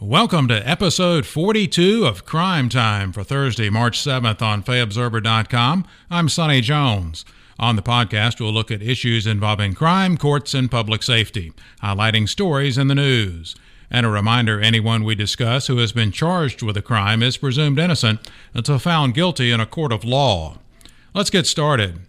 Welcome 0.00 0.48
to 0.48 0.68
episode 0.68 1.26
42 1.26 2.04
of 2.06 2.24
Crime 2.24 2.68
Time 2.68 3.12
for 3.12 3.22
Thursday, 3.22 3.70
March 3.70 3.98
7th 3.98 4.42
on 4.42 4.62
FayObserver.com. 4.64 5.86
I'm 6.10 6.28
Sonny 6.28 6.60
Jones. 6.60 7.24
On 7.58 7.76
the 7.76 7.82
podcast, 7.82 8.40
we'll 8.40 8.52
look 8.52 8.72
at 8.72 8.82
issues 8.82 9.26
involving 9.28 9.74
crime, 9.74 10.16
courts, 10.16 10.54
and 10.54 10.68
public 10.70 11.04
safety, 11.04 11.52
highlighting 11.82 12.28
stories 12.28 12.78
in 12.78 12.88
the 12.88 12.96
news. 12.96 13.54
And 13.90 14.04
a 14.04 14.08
reminder 14.08 14.60
anyone 14.60 15.04
we 15.04 15.14
discuss 15.14 15.68
who 15.68 15.76
has 15.76 15.92
been 15.92 16.10
charged 16.10 16.62
with 16.62 16.76
a 16.76 16.82
crime 16.82 17.22
is 17.22 17.36
presumed 17.36 17.78
innocent 17.78 18.28
until 18.54 18.78
found 18.80 19.14
guilty 19.14 19.52
in 19.52 19.60
a 19.60 19.66
court 19.66 19.92
of 19.92 20.02
law. 20.04 20.58
Let's 21.14 21.30
get 21.30 21.46
started. 21.46 22.00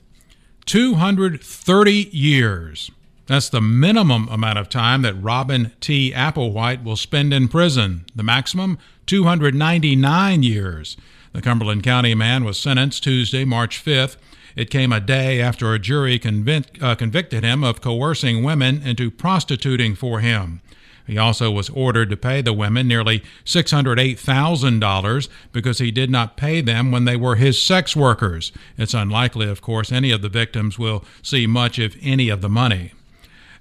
230 0.65 2.09
years. 2.11 2.89
That's 3.33 3.49
the 3.49 3.61
minimum 3.61 4.27
amount 4.29 4.59
of 4.59 4.69
time 4.69 5.01
that 5.01 5.19
Robin 5.19 5.71
T. 5.81 6.11
Applewhite 6.11 6.83
will 6.83 6.95
spend 6.95 7.33
in 7.33 7.47
prison. 7.47 8.05
The 8.15 8.21
maximum, 8.21 8.77
299 9.07 10.43
years. 10.43 10.97
The 11.31 11.41
Cumberland 11.41 11.81
County 11.81 12.13
man 12.13 12.43
was 12.43 12.59
sentenced 12.59 13.03
Tuesday, 13.03 13.43
March 13.43 13.83
5th. 13.83 14.17
It 14.55 14.69
came 14.69 14.93
a 14.93 14.99
day 14.99 15.41
after 15.41 15.73
a 15.73 15.79
jury 15.79 16.19
convic- 16.19 16.79
uh, 16.79 16.93
convicted 16.93 17.43
him 17.43 17.63
of 17.63 17.81
coercing 17.81 18.43
women 18.43 18.83
into 18.83 19.09
prostituting 19.09 19.95
for 19.95 20.19
him. 20.19 20.61
He 21.07 21.17
also 21.17 21.49
was 21.49 21.71
ordered 21.71 22.11
to 22.11 22.17
pay 22.17 22.43
the 22.43 22.53
women 22.53 22.87
nearly 22.87 23.23
$608,000 23.45 25.27
because 25.51 25.79
he 25.79 25.89
did 25.89 26.11
not 26.11 26.37
pay 26.37 26.61
them 26.61 26.91
when 26.91 27.05
they 27.05 27.15
were 27.15 27.37
his 27.37 27.59
sex 27.59 27.95
workers. 27.95 28.51
It's 28.77 28.93
unlikely, 28.93 29.49
of 29.49 29.59
course, 29.59 29.91
any 29.91 30.11
of 30.11 30.21
the 30.21 30.29
victims 30.29 30.77
will 30.77 31.03
see 31.23 31.47
much, 31.47 31.79
if 31.79 31.97
any, 31.99 32.29
of 32.29 32.41
the 32.41 32.47
money. 32.47 32.91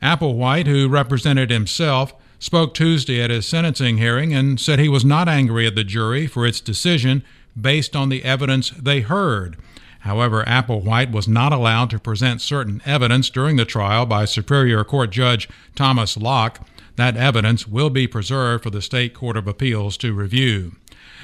Applewhite, 0.02 0.66
who 0.66 0.88
represented 0.88 1.51
himself, 1.51 2.15
spoke 2.38 2.74
Tuesday 2.74 3.23
at 3.23 3.30
his 3.30 3.47
sentencing 3.47 3.98
hearing 3.98 4.34
and 4.34 4.59
said 4.59 4.79
he 4.79 4.88
was 4.88 5.05
not 5.05 5.29
angry 5.29 5.66
at 5.66 5.77
the 5.77 5.84
jury 5.84 6.27
for 6.27 6.45
its 6.45 6.60
decision 6.60 7.23
based 7.60 7.95
on 7.95 8.09
the 8.09 8.24
evidence 8.24 8.71
they 8.71 9.01
heard. 9.01 9.57
However, 10.01 10.43
Applewhite 10.45 11.12
was 11.12 11.29
not 11.29 11.52
allowed 11.52 11.88
to 11.90 12.01
present 12.01 12.40
certain 12.40 12.82
evidence 12.85 13.30
during 13.30 13.54
the 13.54 13.65
trial 13.65 14.04
by 14.04 14.24
Superior 14.24 14.82
Court 14.82 15.10
Judge 15.10 15.49
Thomas 15.77 16.16
Lock. 16.16 16.66
That 16.96 17.16
evidence 17.16 17.68
will 17.68 17.90
be 17.90 18.09
preserved 18.09 18.65
for 18.65 18.71
the 18.71 18.82
State 18.82 19.15
Court 19.15 19.37
of 19.37 19.46
Appeals 19.46 19.96
to 19.99 20.12
review. 20.12 20.73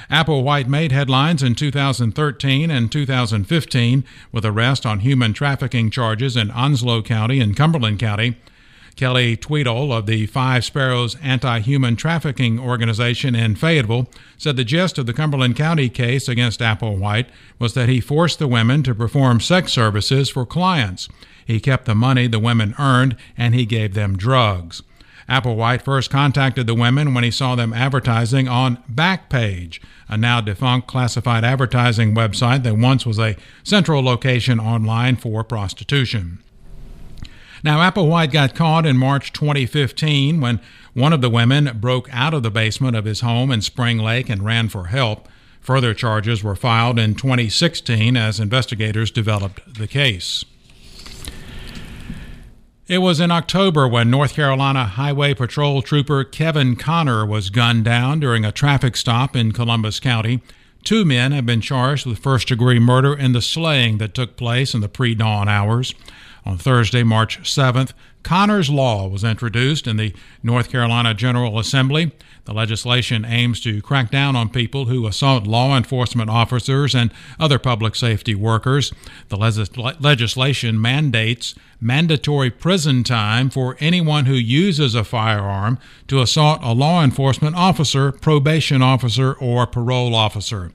Applewhite 0.08 0.68
made 0.68 0.92
headlines 0.92 1.42
in 1.42 1.56
2013 1.56 2.70
and 2.70 2.92
2015 2.92 4.04
with 4.30 4.46
arrest 4.46 4.86
on 4.86 5.00
human 5.00 5.32
trafficking 5.32 5.90
charges 5.90 6.36
in 6.36 6.52
Onslow 6.52 7.02
County 7.02 7.40
and 7.40 7.56
Cumberland 7.56 7.98
County. 7.98 8.36
Kelly 8.98 9.36
Tweedle 9.36 9.92
of 9.92 10.06
the 10.06 10.26
Five 10.26 10.64
Sparrows 10.64 11.14
Anti 11.22 11.60
Human 11.60 11.94
Trafficking 11.94 12.58
Organization 12.58 13.36
in 13.36 13.54
Fayetteville 13.54 14.08
said 14.36 14.56
the 14.56 14.64
gist 14.64 14.98
of 14.98 15.06
the 15.06 15.12
Cumberland 15.12 15.54
County 15.54 15.88
case 15.88 16.28
against 16.28 16.58
Applewhite 16.58 17.28
was 17.60 17.74
that 17.74 17.88
he 17.88 18.00
forced 18.00 18.40
the 18.40 18.48
women 18.48 18.82
to 18.82 18.96
perform 18.96 19.38
sex 19.38 19.72
services 19.72 20.28
for 20.28 20.44
clients. 20.44 21.08
He 21.46 21.60
kept 21.60 21.84
the 21.84 21.94
money 21.94 22.26
the 22.26 22.40
women 22.40 22.74
earned 22.76 23.16
and 23.36 23.54
he 23.54 23.66
gave 23.66 23.94
them 23.94 24.16
drugs. 24.16 24.82
Applewhite 25.28 25.82
first 25.82 26.10
contacted 26.10 26.66
the 26.66 26.74
women 26.74 27.14
when 27.14 27.22
he 27.22 27.30
saw 27.30 27.54
them 27.54 27.72
advertising 27.72 28.48
on 28.48 28.82
Backpage, 28.92 29.78
a 30.08 30.16
now 30.16 30.40
defunct 30.40 30.88
classified 30.88 31.44
advertising 31.44 32.16
website 32.16 32.64
that 32.64 32.76
once 32.76 33.06
was 33.06 33.20
a 33.20 33.36
central 33.62 34.02
location 34.02 34.58
online 34.58 35.14
for 35.14 35.44
prostitution. 35.44 36.42
Now, 37.64 37.78
Applewhite 37.78 38.32
got 38.32 38.54
caught 38.54 38.86
in 38.86 38.96
March 38.96 39.32
2015 39.32 40.40
when 40.40 40.60
one 40.94 41.12
of 41.12 41.20
the 41.20 41.30
women 41.30 41.78
broke 41.80 42.08
out 42.12 42.34
of 42.34 42.42
the 42.42 42.50
basement 42.50 42.96
of 42.96 43.04
his 43.04 43.20
home 43.20 43.50
in 43.50 43.62
Spring 43.62 43.98
Lake 43.98 44.28
and 44.28 44.44
ran 44.44 44.68
for 44.68 44.86
help. 44.86 45.28
Further 45.60 45.92
charges 45.92 46.42
were 46.42 46.56
filed 46.56 46.98
in 46.98 47.14
2016 47.14 48.16
as 48.16 48.40
investigators 48.40 49.10
developed 49.10 49.74
the 49.78 49.86
case. 49.86 50.44
It 52.86 52.98
was 52.98 53.20
in 53.20 53.30
October 53.30 53.86
when 53.86 54.10
North 54.10 54.32
Carolina 54.32 54.86
Highway 54.86 55.34
Patrol 55.34 55.82
Trooper 55.82 56.24
Kevin 56.24 56.74
Conner 56.74 57.26
was 57.26 57.50
gunned 57.50 57.84
down 57.84 58.18
during 58.18 58.46
a 58.46 58.52
traffic 58.52 58.96
stop 58.96 59.36
in 59.36 59.52
Columbus 59.52 60.00
County. 60.00 60.40
Two 60.84 61.04
men 61.04 61.32
have 61.32 61.44
been 61.44 61.60
charged 61.60 62.06
with 62.06 62.18
first 62.18 62.48
degree 62.48 62.78
murder 62.78 63.14
in 63.14 63.32
the 63.32 63.42
slaying 63.42 63.98
that 63.98 64.14
took 64.14 64.38
place 64.38 64.72
in 64.72 64.80
the 64.80 64.88
pre 64.88 65.14
dawn 65.14 65.50
hours. 65.50 65.94
On 66.48 66.56
Thursday, 66.56 67.02
March 67.02 67.42
7th, 67.42 67.92
Conner's 68.28 68.68
Law 68.68 69.08
was 69.08 69.24
introduced 69.24 69.86
in 69.86 69.96
the 69.96 70.12
North 70.42 70.70
Carolina 70.70 71.14
General 71.14 71.58
Assembly. 71.58 72.12
The 72.44 72.52
legislation 72.52 73.24
aims 73.24 73.58
to 73.62 73.80
crack 73.80 74.10
down 74.10 74.36
on 74.36 74.50
people 74.50 74.84
who 74.84 75.06
assault 75.06 75.46
law 75.46 75.74
enforcement 75.74 76.28
officers 76.28 76.94
and 76.94 77.10
other 77.40 77.58
public 77.58 77.94
safety 77.94 78.34
workers. 78.34 78.92
The 79.28 79.38
legislation 79.98 80.78
mandates 80.78 81.54
mandatory 81.80 82.50
prison 82.50 83.02
time 83.02 83.48
for 83.48 83.78
anyone 83.80 84.26
who 84.26 84.34
uses 84.34 84.94
a 84.94 85.04
firearm 85.04 85.78
to 86.08 86.20
assault 86.20 86.60
a 86.62 86.74
law 86.74 87.02
enforcement 87.02 87.56
officer, 87.56 88.12
probation 88.12 88.82
officer, 88.82 89.32
or 89.34 89.66
parole 89.66 90.14
officer. 90.14 90.70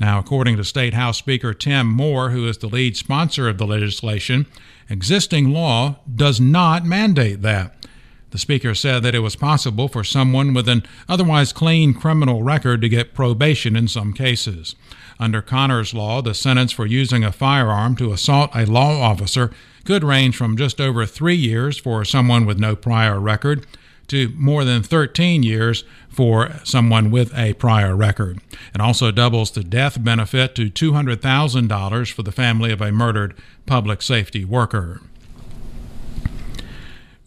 Now, 0.00 0.18
according 0.18 0.56
to 0.56 0.64
State 0.64 0.94
House 0.94 1.18
Speaker 1.18 1.54
Tim 1.54 1.86
Moore, 1.86 2.30
who 2.30 2.48
is 2.48 2.58
the 2.58 2.66
lead 2.66 2.96
sponsor 2.96 3.48
of 3.48 3.58
the 3.58 3.66
legislation, 3.66 4.46
existing 4.88 5.52
law 5.52 5.96
does 6.14 6.40
not 6.40 6.84
mandate 6.84 6.95
that. 7.42 7.86
The 8.30 8.38
Speaker 8.38 8.74
said 8.74 9.02
that 9.02 9.14
it 9.14 9.20
was 9.20 9.36
possible 9.36 9.88
for 9.88 10.02
someone 10.02 10.52
with 10.52 10.68
an 10.68 10.82
otherwise 11.08 11.52
clean 11.52 11.94
criminal 11.94 12.42
record 12.42 12.80
to 12.80 12.88
get 12.88 13.14
probation 13.14 13.76
in 13.76 13.86
some 13.86 14.12
cases. 14.12 14.74
Under 15.18 15.40
Conner's 15.40 15.94
law, 15.94 16.20
the 16.22 16.34
sentence 16.34 16.72
for 16.72 16.86
using 16.86 17.22
a 17.22 17.32
firearm 17.32 17.96
to 17.96 18.12
assault 18.12 18.50
a 18.54 18.66
law 18.66 19.00
officer 19.00 19.52
could 19.84 20.02
range 20.02 20.36
from 20.36 20.56
just 20.56 20.80
over 20.80 21.06
three 21.06 21.36
years 21.36 21.78
for 21.78 22.04
someone 22.04 22.44
with 22.44 22.58
no 22.58 22.74
prior 22.74 23.20
record 23.20 23.66
to 24.08 24.28
more 24.36 24.64
than 24.64 24.82
13 24.82 25.42
years 25.42 25.84
for 26.08 26.50
someone 26.64 27.10
with 27.10 27.36
a 27.36 27.54
prior 27.54 27.96
record. 27.96 28.40
It 28.74 28.80
also 28.80 29.10
doubles 29.10 29.50
the 29.50 29.64
death 29.64 30.02
benefit 30.02 30.54
to 30.56 30.70
$200,000 30.70 32.12
for 32.12 32.22
the 32.22 32.32
family 32.32 32.72
of 32.72 32.80
a 32.80 32.92
murdered 32.92 33.34
public 33.66 34.02
safety 34.02 34.44
worker. 34.44 35.00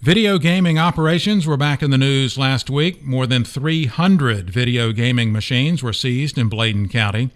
Video 0.02 0.38
gaming 0.38 0.80
operations 0.80 1.46
were 1.46 1.58
back 1.58 1.84
in 1.84 1.92
the 1.92 1.98
news 1.98 2.38
last 2.38 2.70
week. 2.70 3.04
More 3.04 3.28
than 3.28 3.44
300 3.44 4.50
video 4.50 4.94
gaming 4.94 5.34
machines 5.34 5.84
were 5.84 5.92
seized 5.92 6.38
in 6.38 6.48
Bladen 6.48 6.88
County. 6.88 7.32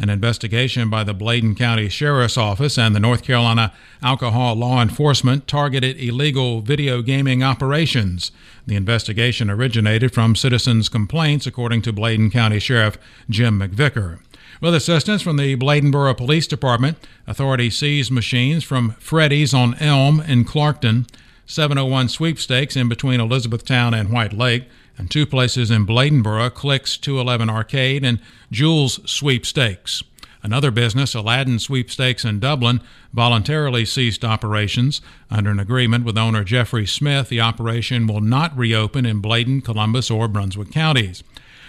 An 0.00 0.10
investigation 0.10 0.90
by 0.90 1.04
the 1.04 1.14
Bladen 1.14 1.54
County 1.54 1.88
Sheriff's 1.88 2.36
Office 2.36 2.76
and 2.76 2.92
the 2.92 2.98
North 2.98 3.22
Carolina 3.22 3.72
Alcohol 4.02 4.56
Law 4.56 4.82
Enforcement 4.82 5.46
targeted 5.46 5.96
illegal 5.96 6.60
video 6.60 7.02
gaming 7.02 7.44
operations. 7.44 8.32
The 8.66 8.74
investigation 8.74 9.48
originated 9.48 10.12
from 10.12 10.34
citizens' 10.34 10.88
complaints, 10.88 11.46
according 11.46 11.82
to 11.82 11.92
Bladen 11.92 12.32
County 12.32 12.58
Sheriff 12.58 12.98
Jim 13.30 13.60
McVicker. 13.60 14.18
With 14.60 14.74
assistance 14.74 15.22
from 15.22 15.36
the 15.36 15.54
Bladenboro 15.54 16.16
Police 16.16 16.48
Department, 16.48 16.98
authorities 17.28 17.78
seized 17.78 18.10
machines 18.10 18.64
from 18.64 18.96
Freddy's 18.98 19.54
on 19.54 19.74
Elm 19.74 20.20
in 20.20 20.44
Clarkton, 20.44 21.06
701 21.48 22.10
sweepstakes 22.10 22.76
in 22.76 22.90
between 22.90 23.20
Elizabethtown 23.20 23.94
and 23.94 24.10
White 24.10 24.34
Lake, 24.34 24.68
and 24.98 25.10
two 25.10 25.24
places 25.24 25.70
in 25.70 25.86
Bladenboro, 25.86 26.52
Clicks 26.52 26.98
211 26.98 27.48
Arcade 27.48 28.04
and 28.04 28.20
Jules 28.52 29.00
Sweepstakes. 29.10 30.02
Another 30.42 30.70
business, 30.70 31.14
Aladdin 31.14 31.58
Sweepstakes 31.58 32.22
in 32.22 32.38
Dublin, 32.38 32.82
voluntarily 33.14 33.86
ceased 33.86 34.26
operations. 34.26 35.00
Under 35.30 35.50
an 35.50 35.58
agreement 35.58 36.04
with 36.04 36.18
owner 36.18 36.44
Jeffrey 36.44 36.86
Smith, 36.86 37.30
the 37.30 37.40
operation 37.40 38.06
will 38.06 38.20
not 38.20 38.56
reopen 38.56 39.06
in 39.06 39.20
Bladen, 39.20 39.62
Columbus, 39.62 40.10
or 40.10 40.28
Brunswick 40.28 40.70
counties. 40.70 41.24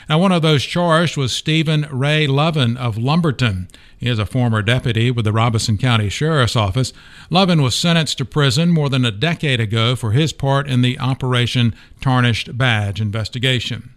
Now, 0.10 0.18
one 0.18 0.32
of 0.32 0.42
those 0.42 0.64
charged 0.64 1.18
was 1.18 1.32
Stephen 1.32 1.86
Ray 1.92 2.26
Lovin 2.26 2.76
of 2.78 2.98
Lumberton. 2.98 3.68
He 3.96 4.10
is 4.10 4.18
a 4.18 4.26
former 4.26 4.64
deputy 4.64 5.12
with 5.12 5.24
the 5.24 5.32
Robeson 5.32 5.78
County 5.78 6.10
Sheriff's 6.10 6.56
Office. 6.56 6.94
Lovin 7.30 7.62
was 7.62 7.76
sentenced 7.76 8.18
to 8.18 8.26
prison 8.26 8.72
more 8.72 8.90
than 8.90 9.06
a 9.06 9.12
decade 9.12 9.60
ago 9.60 9.96
for 9.96 10.12
his 10.12 10.34
part 10.34 10.68
in 10.68 10.82
the 10.82 10.98
Operation 10.98 11.76
Tarnished 12.02 12.58
Badge 12.58 13.00
investigation. 13.00 13.94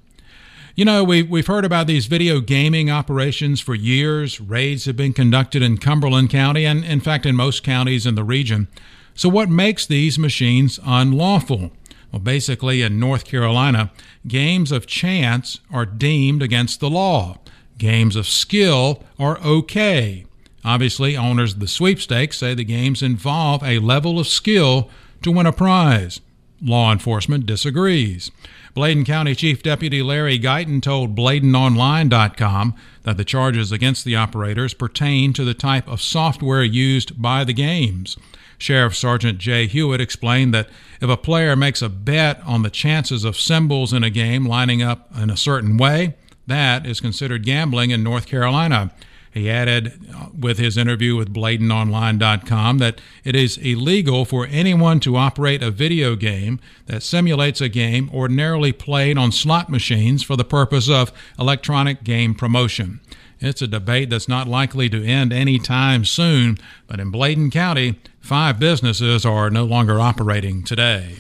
You 0.77 0.85
know, 0.85 1.03
we, 1.03 1.23
we've 1.23 1.47
heard 1.47 1.65
about 1.65 1.87
these 1.87 2.05
video 2.05 2.41
gaming 2.41 2.91
operations 2.91 3.63
for 3.63 3.75
years. 3.75 4.39
Raids 4.39 4.85
have 4.85 4.97
been 4.97 5.15
conducted 5.15 5.63
in 5.63 5.79
Cumberland 5.79 6.29
County 6.29 6.67
and, 6.67 6.85
in 6.85 7.01
fact, 7.01 7.25
in 7.25 7.37
most 7.37 7.63
counties 7.63 8.05
in 8.05 8.17
the 8.17 8.25
region. 8.25 8.69
So, 9.15 9.31
what 9.31 9.49
makes 9.49 9.87
these 9.87 10.19
machines 10.19 10.79
unlawful? 10.85 11.73
Well, 12.13 12.21
basically, 12.21 12.83
in 12.83 13.01
North 13.01 13.25
Carolina, 13.25 13.91
games 14.29 14.71
of 14.71 14.87
chance 14.87 15.61
are 15.73 15.87
deemed 15.87 16.43
against 16.43 16.79
the 16.79 16.91
law. 16.91 17.39
Games 17.79 18.17
of 18.17 18.29
skill 18.29 19.03
are 19.19 19.41
okay. 19.41 20.27
Obviously, 20.65 21.17
owners 21.17 21.55
of 21.55 21.61
the 21.61 21.67
sweepstakes 21.67 22.39
say 22.39 22.55
the 22.55 22.65
games 22.65 23.03
involve 23.03 23.63
a 23.65 23.79
level 23.79 24.19
of 24.19 24.29
skill 24.29 24.91
to 25.23 25.33
win 25.33 25.47
a 25.47 25.53
prize. 25.53 26.21
Law 26.63 26.93
enforcement 26.93 27.47
disagrees. 27.47 28.31
Bladen 28.75 29.05
County 29.05 29.35
Chief 29.35 29.63
Deputy 29.63 30.03
Larry 30.03 30.39
Guyton 30.39 30.81
told 30.81 31.17
BladenOnline.com 31.17 32.75
that 33.03 33.17
the 33.17 33.25
charges 33.25 33.73
against 33.73 34.05
the 34.05 34.17
operators 34.17 34.73
pertain 34.73 35.33
to 35.35 35.45
the 35.45 35.55
type 35.55 35.89
of 35.89 36.01
software 36.01 36.63
used 36.63 37.21
by 37.21 37.45
the 37.45 37.53
games. 37.53 38.17
Sheriff 38.57 38.97
Sergeant 38.97 39.39
Jay 39.39 39.67
Hewitt 39.67 40.01
explained 40.01 40.55
that 40.55 40.69
if 41.01 41.11
a 41.11 41.17
player 41.17 41.57
makes 41.57 41.83
a 41.83 41.89
bet 41.89 42.41
on 42.47 42.63
the 42.63 42.71
chances 42.71 43.25
of 43.25 43.37
symbols 43.37 43.93
in 43.93 44.05
a 44.05 44.11
game 44.11 44.47
lining 44.47 44.83
up 44.83 45.11
in 45.21 45.31
a 45.31 45.37
certain 45.37 45.77
way, 45.77 46.15
that 46.47 46.87
is 46.87 47.01
considered 47.01 47.45
gambling 47.45 47.91
in 47.91 48.03
North 48.05 48.27
Carolina. 48.27 48.93
He 49.33 49.49
added 49.49 49.99
uh, 50.15 50.27
with 50.39 50.59
his 50.59 50.77
interview 50.77 51.17
with 51.17 51.33
BladenOnline.com 51.33 52.79
that 52.79 53.01
it 53.25 53.35
is 53.35 53.57
illegal 53.57 54.27
for 54.27 54.47
anyone 54.47 55.01
to 55.01 55.17
operate 55.17 55.63
a 55.63 55.71
video 55.71 56.17
game 56.17 56.61
that 56.87 57.03
simulates 57.03 57.61
a 57.63 57.71
game 57.71 58.11
ordinarily 58.13 58.73
played 58.73 59.17
on 59.17 59.33
slot 59.33 59.71
machines 59.71 60.23
for 60.23 60.37
the 60.37 60.45
purpose 60.45 60.91
of 60.91 61.13
electronic 61.39 62.05
game 62.05 62.35
promotion. 62.35 63.01
It's 63.41 63.63
a 63.63 63.67
debate 63.67 64.11
that's 64.11 64.29
not 64.29 64.47
likely 64.47 64.89
to 64.91 65.05
end 65.05 65.33
any 65.33 65.59
time 65.59 66.05
soon, 66.05 66.59
but 66.87 67.01
in 67.01 67.11
Bladen 67.11 67.51
County, 67.51 67.99
five 68.21 68.59
businesses 68.59 69.25
are 69.25 69.51
no 69.51 69.65
longer 69.65 69.99
operating 69.99 70.63
today. 70.63 71.17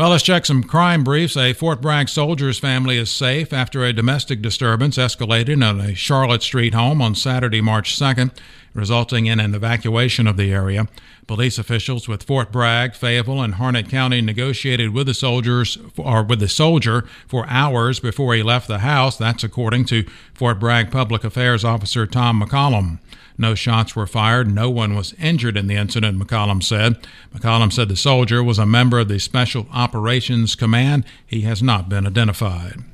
Well, 0.00 0.08
let's 0.08 0.22
check 0.22 0.46
some 0.46 0.62
crime 0.64 1.04
briefs. 1.04 1.36
A 1.36 1.52
Fort 1.52 1.82
Bragg 1.82 2.08
soldier's 2.08 2.58
family 2.58 2.96
is 2.96 3.10
safe 3.10 3.52
after 3.52 3.84
a 3.84 3.92
domestic 3.92 4.40
disturbance 4.40 4.96
escalated 4.96 5.50
in 5.50 5.62
a 5.62 5.94
Charlotte 5.94 6.42
Street 6.42 6.72
home 6.72 7.02
on 7.02 7.14
Saturday, 7.14 7.60
March 7.60 7.98
2nd, 7.98 8.30
resulting 8.72 9.26
in 9.26 9.38
an 9.38 9.54
evacuation 9.54 10.26
of 10.26 10.38
the 10.38 10.54
area. 10.54 10.88
Police 11.26 11.58
officials 11.58 12.08
with 12.08 12.22
Fort 12.22 12.50
Bragg, 12.50 12.94
Fayetteville, 12.94 13.42
and 13.42 13.56
Harnett 13.56 13.90
County 13.90 14.22
negotiated 14.22 14.94
with 14.94 15.06
the 15.06 15.12
soldiers 15.12 15.76
or 15.98 16.22
with 16.22 16.40
the 16.40 16.48
soldier 16.48 17.06
for 17.28 17.46
hours 17.48 18.00
before 18.00 18.34
he 18.34 18.42
left 18.42 18.68
the 18.68 18.78
house. 18.78 19.18
That's 19.18 19.44
according 19.44 19.84
to 19.84 20.06
Fort 20.32 20.58
Bragg 20.58 20.90
Public 20.90 21.24
Affairs 21.24 21.62
Officer 21.62 22.06
Tom 22.06 22.40
McCollum. 22.40 23.00
No 23.40 23.54
shots 23.54 23.96
were 23.96 24.06
fired. 24.06 24.54
No 24.54 24.68
one 24.68 24.94
was 24.94 25.14
injured 25.14 25.56
in 25.56 25.66
the 25.66 25.74
incident, 25.74 26.18
McCollum 26.18 26.62
said. 26.62 26.98
McCollum 27.34 27.72
said 27.72 27.88
the 27.88 27.96
soldier 27.96 28.44
was 28.44 28.58
a 28.58 28.66
member 28.66 28.98
of 28.98 29.08
the 29.08 29.18
Special 29.18 29.66
Operations 29.72 30.54
Command. 30.54 31.06
He 31.26 31.40
has 31.40 31.62
not 31.62 31.88
been 31.88 32.06
identified. 32.06 32.84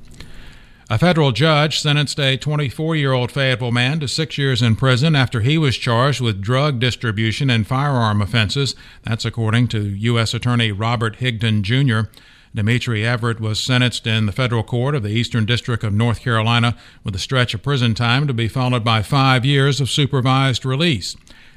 A 0.89 0.99
federal 0.99 1.33
judge 1.33 1.81
sentenced 1.81 2.21
a 2.21 2.37
24 2.37 2.95
year 2.95 3.11
old 3.11 3.33
Fayetteville 3.33 3.73
man 3.73 3.99
to 3.99 4.07
six 4.07 4.39
years 4.39 4.63
in 4.63 4.77
prison 4.77 5.17
after 5.17 5.41
he 5.41 5.59
was 5.59 5.77
charged 5.77 6.21
with 6.21 6.41
drug 6.41 6.79
distribution 6.79 7.51
and 7.51 7.67
firearm 7.67 8.23
offenses. 8.23 8.77
That's 9.03 9.25
according 9.25 9.67
to 9.69 9.83
U.S. 9.83 10.33
Attorney 10.33 10.71
Robert 10.71 11.17
Higdon 11.17 11.63
Jr. 11.63 12.09
Dimitri 12.57 13.05
Everett 13.05 13.39
was 13.39 13.61
sentenced 13.61 14.07
in 14.07 14.25
the 14.25 14.33
federal 14.33 14.63
court 14.63 14.95
of 14.95 15.03
the 15.03 15.11
Eastern 15.11 15.45
District 15.45 15.85
of 15.85 15.93
North 15.93 16.21
Carolina 16.21 16.75
with 17.05 17.15
a 17.15 17.19
stretch 17.19 17.53
of 17.53 17.63
prison 17.63 17.95
time 17.95 18.27
to 18.27 18.33
be 18.33 18.49
followed 18.49 18.83
by 18.83 19.03
five 19.03 19.45
years 19.45 19.79
of 19.79 19.91
supervised 19.91 20.65
release. 20.65 21.17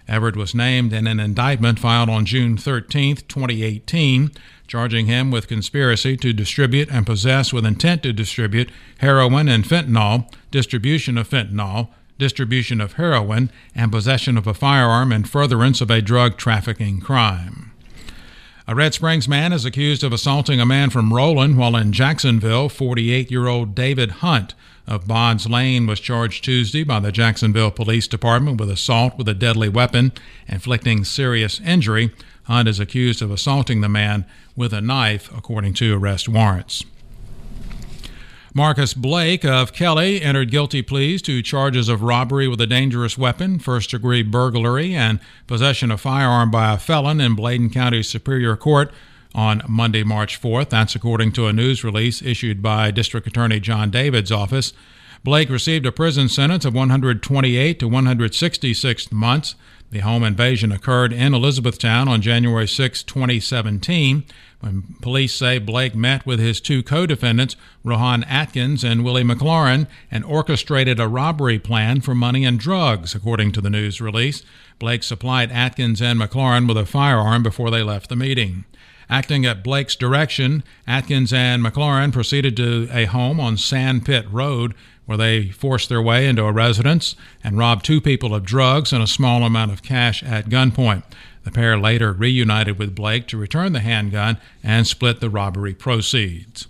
Everett 0.10 0.36
was 0.36 0.54
named 0.54 0.92
in 0.92 1.07
an 1.07 1.18
indictment 1.22 1.80
filed 1.80 2.10
on 2.10 2.25
June 2.25 2.57
13, 2.57 3.16
2018, 3.30 4.31
charging 4.68 5.06
him 5.06 5.31
with 5.31 5.48
conspiracy 5.48 6.18
to 6.18 6.34
distribute 6.34 6.92
and 6.92 7.06
possess 7.06 7.54
with 7.54 7.66
intent 7.66 8.04
to 8.04 8.12
distribute 8.12 8.69
heroin 8.98 9.48
and 9.48 9.63
fentanyl, 9.63 10.30
distribution 10.52 11.18
of 11.18 11.30
fentanyl, 11.30 11.88
distribution 12.18 12.81
of 12.81 12.94
heroin, 12.94 13.50
and 13.74 13.90
possession 13.90 14.38
of 14.38 14.45
a 14.45 14.54
firearm 14.54 15.13
in 15.13 15.24
furtherance 15.24 15.80
of 15.80 15.90
a 15.90 16.02
drug 16.02 16.36
trafficking 16.36 17.00
crime. 17.00 17.59
A 18.69 18.75
Red 18.75 18.94
Springs 18.94 19.27
man 19.27 19.51
is 19.51 19.66
accused 19.66 20.04
of 20.04 20.13
assaulting 20.13 20.62
a 20.62 20.66
man 20.66 20.92
from 20.92 21.12
Rowland 21.12 21.57
while 21.57 21.75
in 21.75 21.92
Jacksonville. 21.92 22.69
48 22.69 23.31
year 23.31 23.48
old 23.48 23.74
David 23.74 24.12
Hunt 24.21 24.54
of 24.86 25.07
Bonds 25.07 25.50
Lane 25.50 25.88
was 25.88 26.00
charged 26.00 26.44
Tuesday 26.44 26.83
by 26.83 27.00
the 27.00 27.12
Jacksonville 27.12 27.71
Police 27.71 28.07
Department 28.07 28.60
with 28.60 28.69
assault 28.69 29.18
with 29.18 29.27
a 29.27 29.33
deadly 29.33 29.69
weapon, 29.69 30.12
inflicting 30.48 31.04
serious 31.04 31.60
injury. 31.62 32.13
Hunt 32.44 32.69
is 32.69 32.80
accused 32.80 33.24
of 33.24 33.31
assaulting 33.31 33.81
the 33.81 33.89
man 33.89 34.24
with 34.56 34.71
a 34.71 34.81
knife, 34.81 35.36
according 35.36 35.74
to 35.74 35.98
arrest 35.98 36.30
warrants. 36.30 36.86
Marcus 38.54 38.96
Blake 38.96 39.46
of 39.46 39.74
Kelly 39.74 40.22
entered 40.22 40.50
guilty 40.50 40.81
pleas 40.81 41.22
to 41.24 41.44
charges 41.44 41.88
of 41.88 42.01
robbery 42.01 42.48
with 42.48 42.60
a 42.60 42.66
dangerous 42.66 43.18
weapon, 43.18 43.60
first 43.60 43.92
degree 43.92 44.24
burglary, 44.24 44.96
and 44.96 45.19
possession 45.46 45.92
of 45.92 46.01
firearm 46.01 46.50
by 46.50 46.74
a 46.74 46.78
felon 46.78 47.22
in 47.22 47.36
Bladen 47.36 47.69
County 47.69 48.01
Superior 48.01 48.56
Court 48.56 48.92
on 49.34 49.62
Monday, 49.68 50.04
March 50.04 50.42
4th. 50.42 50.70
That's 50.70 50.96
according 50.96 51.31
to 51.34 51.48
a 51.48 51.54
news 51.54 51.84
release 51.84 52.22
issued 52.22 52.62
by 52.62 52.92
District 52.92 53.28
Attorney 53.28 53.60
Jon 53.60 53.90
David's 53.90 54.31
office. 54.31 54.74
Blake 55.24 55.50
received 55.50 55.86
a 55.86 55.92
prison 55.92 56.30
sentence 56.30 56.66
of 56.66 56.74
128 56.74 57.80
to 57.80 57.88
166 57.88 59.12
months. 59.12 59.56
The 59.92 60.00
home 60.00 60.24
invasion 60.24 60.72
occurred 60.72 61.12
in 61.12 61.34
Elizabethtown 61.34 62.08
on 62.08 62.22
January 62.22 62.68
6, 62.68 63.04
2017 63.04 64.24
when 64.60 64.84
police 65.02 65.34
say 65.34 65.58
Blake 65.58 65.96
met 65.96 66.26
with 66.26 66.40
his 66.40 66.60
two 66.60 66.84
co 66.84 67.06
defendants, 67.06 67.56
Rohan 67.84 68.24
Atkins 68.26 68.84
and 68.84 69.06
Willie 69.06 69.24
McLaurin, 69.24 69.88
and 70.12 70.26
orchestrated 70.26 71.00
a 71.00 71.08
robbery 71.08 71.60
plan 71.60 72.02
for 72.02 72.14
money 72.14 72.44
and 72.44 72.60
drugs, 72.60 73.16
according 73.16 73.54
to 73.54 73.62
the 73.62 73.70
news 73.70 74.02
release. 74.02 74.44
Blake 74.78 75.04
supplied 75.04 75.52
Atkins 75.52 76.02
and 76.02 76.20
McLaurin 76.20 76.68
with 76.68 76.78
a 76.78 76.86
firearm 76.86 77.42
before 77.42 77.72
they 77.72 77.84
left 77.84 78.10
the 78.10 78.16
meeting. 78.16 78.66
Acting 79.10 79.46
at 79.46 79.64
Blake's 79.64 79.96
direction, 79.96 80.64
Atkins 80.86 81.34
and 81.34 81.64
McLaurin 81.64 82.14
proceeded 82.14 82.56
to 82.58 82.88
a 82.92 83.06
home 83.06 83.40
on 83.40 83.58
Sandpit 83.58 84.30
Road 84.30 84.76
where 85.08 85.18
they 85.18 85.50
forced 85.50 85.90
their 85.90 86.02
way 86.02 86.28
into 86.28 86.44
a 86.44 86.52
residence 86.52 87.16
and 87.44 87.58
robbed 87.58 87.84
two 87.84 88.00
people 88.00 88.36
of 88.36 88.46
drugs 88.46 88.94
and 88.94 89.02
a 89.02 89.08
small 89.08 89.44
amount 89.44 89.72
of 89.72 89.82
cash 89.82 90.22
at 90.22 90.50
gunpoint. 90.50 91.02
The 91.44 91.52
pair 91.52 91.80
later 91.80 92.14
reunited 92.14 92.78
with 92.78 92.94
Blake 92.94 93.26
to 93.30 93.38
return 93.38 93.74
the 93.74 93.80
handgun 93.80 94.38
and 94.64 94.86
split 94.86 95.20
the 95.20 95.30
robbery 95.32 95.74
proceeds. 95.74 96.68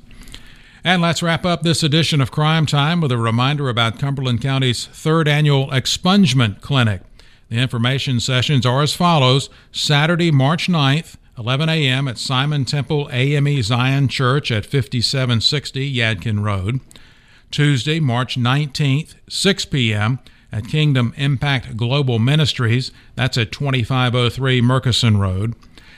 And 0.86 1.02
let's 1.02 1.22
wrap 1.22 1.46
up 1.46 1.64
this 1.64 1.84
edition 1.84 2.22
of 2.22 2.32
Crime 2.32 2.66
Time 2.66 3.02
with 3.02 3.12
a 3.12 3.18
reminder 3.18 3.68
about 3.68 4.00
Cumberland 4.00 4.42
County's 4.42 4.86
third 4.86 5.28
annual 5.28 5.68
expungement 5.72 6.62
clinic. 6.62 7.02
The 7.50 7.58
information 7.58 8.22
sessions 8.22 8.66
are 8.66 8.82
as 8.82 8.94
follows 8.94 9.50
Saturday, 9.74 10.32
March 10.32 10.68
9th, 10.68 11.18
11 11.40 11.70
a.m. 11.70 12.08
at 12.08 12.18
Simon 12.20 12.66
Temple 12.66 13.10
AME 13.12 13.64
Zion 13.64 14.10
Church 14.10 14.52
at 14.52 14.66
5760 14.66 15.96
Yadkin 15.96 16.44
Road. 16.44 16.82
Tuesday, 17.50 18.00
March 18.00 18.38
19th, 18.38 19.16
6 19.28 19.66
p.m 19.66 20.20
at 20.52 20.68
Kingdom 20.68 21.14
Impact 21.18 21.78
Global 21.78 22.20
Ministries. 22.20 22.92
That's 23.16 23.38
at 23.38 23.52
2503 23.52 24.62
Murchison 24.62 25.18
Road. 25.18 25.56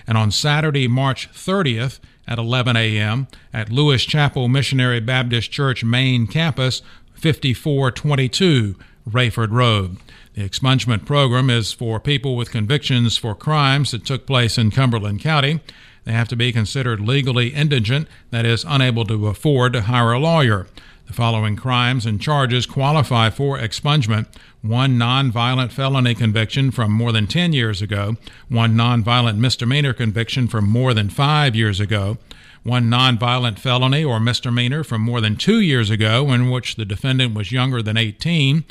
And 0.07 0.17
on 0.17 0.31
Saturday, 0.31 0.87
March 0.87 1.31
30th 1.31 1.99
at 2.27 2.37
11 2.37 2.75
a.m. 2.75 3.27
at 3.53 3.71
Lewis 3.71 4.03
Chapel 4.03 4.47
Missionary 4.47 4.99
Baptist 4.99 5.51
Church 5.51 5.83
main 5.83 6.27
campus, 6.27 6.81
5422 7.13 8.75
Raeford 9.09 9.51
Road. 9.51 9.97
The 10.33 10.47
expungement 10.47 11.05
program 11.05 11.49
is 11.49 11.73
for 11.73 11.99
people 11.99 12.35
with 12.35 12.51
convictions 12.51 13.17
for 13.17 13.35
crimes 13.35 13.91
that 13.91 14.05
took 14.05 14.25
place 14.25 14.57
in 14.57 14.71
Cumberland 14.71 15.21
County. 15.21 15.59
They 16.03 16.13
have 16.13 16.29
to 16.29 16.35
be 16.35 16.51
considered 16.51 16.99
legally 16.99 17.49
indigent, 17.49 18.07
that 18.31 18.45
is, 18.45 18.65
unable 18.67 19.05
to 19.05 19.27
afford 19.27 19.73
to 19.73 19.81
hire 19.81 20.13
a 20.13 20.19
lawyer. 20.19 20.67
The 21.07 21.13
following 21.13 21.57
crimes 21.57 22.05
and 22.05 22.21
charges 22.21 22.65
qualify 22.65 23.29
for 23.31 23.57
expungement 23.57 24.27
one 24.61 24.97
nonviolent 24.97 25.71
felony 25.71 26.15
conviction 26.15 26.71
from 26.71 26.91
more 26.91 27.11
than 27.11 27.27
10 27.27 27.51
years 27.51 27.81
ago, 27.81 28.15
one 28.47 28.75
nonviolent 28.75 29.37
misdemeanor 29.37 29.93
conviction 29.93 30.47
from 30.47 30.69
more 30.69 30.93
than 30.93 31.09
five 31.09 31.55
years 31.55 31.79
ago, 31.79 32.17
one 32.63 32.85
nonviolent 32.85 33.57
felony 33.57 34.03
or 34.03 34.19
misdemeanor 34.19 34.83
from 34.83 35.01
more 35.01 35.19
than 35.19 35.35
two 35.35 35.59
years 35.59 35.89
ago 35.89 36.31
in 36.31 36.49
which 36.49 36.75
the 36.75 36.85
defendant 36.85 37.33
was 37.33 37.51
younger 37.51 37.81
than 37.81 37.97
18, 37.97 38.57
and 38.57 38.65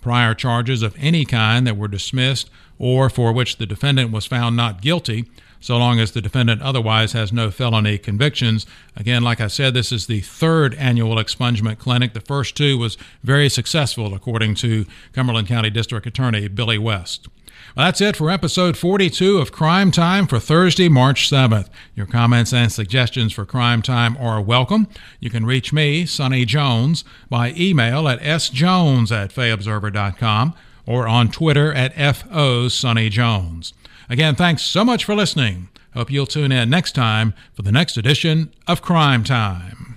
prior 0.00 0.34
charges 0.34 0.82
of 0.82 0.94
any 0.98 1.24
kind 1.24 1.66
that 1.66 1.76
were 1.76 1.88
dismissed 1.88 2.50
or 2.78 3.08
for 3.08 3.32
which 3.32 3.56
the 3.56 3.66
defendant 3.66 4.10
was 4.10 4.26
found 4.26 4.56
not 4.56 4.80
guilty 4.80 5.24
so 5.64 5.78
long 5.78 5.98
as 5.98 6.12
the 6.12 6.20
defendant 6.20 6.60
otherwise 6.60 7.12
has 7.12 7.32
no 7.32 7.50
felony 7.50 7.96
convictions. 7.96 8.66
Again, 8.96 9.22
like 9.22 9.40
I 9.40 9.46
said, 9.46 9.72
this 9.72 9.92
is 9.92 10.06
the 10.06 10.20
third 10.20 10.74
annual 10.74 11.16
expungement 11.16 11.78
clinic. 11.78 12.12
The 12.12 12.20
first 12.20 12.54
two 12.54 12.76
was 12.76 12.98
very 13.22 13.48
successful, 13.48 14.12
according 14.12 14.56
to 14.56 14.84
Cumberland 15.14 15.48
County 15.48 15.70
District 15.70 16.06
Attorney 16.06 16.48
Billy 16.48 16.76
West. 16.76 17.28
Well, 17.76 17.86
that's 17.86 18.00
it 18.00 18.14
for 18.14 18.30
episode 18.30 18.76
42 18.76 19.38
of 19.38 19.50
Crime 19.50 19.90
Time 19.90 20.28
for 20.28 20.38
Thursday, 20.38 20.88
March 20.88 21.28
7th. 21.28 21.68
Your 21.96 22.06
comments 22.06 22.52
and 22.52 22.70
suggestions 22.70 23.32
for 23.32 23.44
Crime 23.44 23.82
Time 23.82 24.16
are 24.18 24.40
welcome. 24.40 24.86
You 25.18 25.28
can 25.28 25.44
reach 25.44 25.72
me, 25.72 26.06
Sonny 26.06 26.44
Jones, 26.44 27.02
by 27.28 27.52
email 27.56 28.06
at 28.06 28.20
sjones 28.20 29.10
at 29.10 29.34
fayobserver.com 29.34 30.54
or 30.86 31.08
on 31.08 31.32
Twitter 31.32 31.72
at 31.72 32.16
FO 32.16 32.68
Jones. 32.68 33.74
Again, 34.08 34.36
thanks 34.36 34.62
so 34.62 34.84
much 34.84 35.04
for 35.04 35.16
listening. 35.16 35.68
Hope 35.94 36.12
you'll 36.12 36.26
tune 36.26 36.52
in 36.52 36.70
next 36.70 36.92
time 36.92 37.34
for 37.54 37.62
the 37.62 37.72
next 37.72 37.96
edition 37.96 38.52
of 38.68 38.82
Crime 38.82 39.24
Time. 39.24 39.93